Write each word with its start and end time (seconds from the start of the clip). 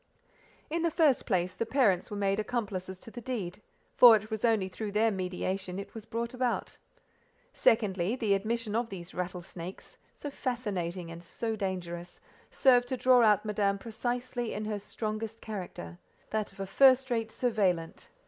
In 0.71 0.81
the 0.81 0.89
first 0.89 1.27
place, 1.27 1.53
the 1.53 1.63
parents 1.63 2.09
were 2.09 2.17
made 2.17 2.39
accomplices 2.39 2.97
to 3.01 3.11
the 3.11 3.21
deed, 3.21 3.61
for 3.93 4.15
it 4.15 4.31
was 4.31 4.43
only 4.43 4.67
through 4.67 4.93
their 4.93 5.11
mediation 5.11 5.77
it 5.77 5.93
was 5.93 6.07
brought 6.07 6.33
about. 6.33 6.79
Secondly: 7.53 8.15
the 8.15 8.33
admission 8.33 8.75
of 8.75 8.89
these 8.89 9.13
rattlesnakes, 9.13 9.99
so 10.15 10.31
fascinating 10.31 11.11
and 11.11 11.23
so 11.23 11.55
dangerous, 11.55 12.19
served 12.49 12.87
to 12.87 12.97
draw 12.97 13.21
out 13.21 13.45
Madame 13.45 13.77
precisely 13.77 14.55
in 14.55 14.65
her 14.65 14.79
strongest 14.79 15.39
character—that 15.39 16.51
of 16.51 16.59
a 16.59 16.65
first 16.65 17.11
rate 17.11 17.29
surveillante. 17.29 18.07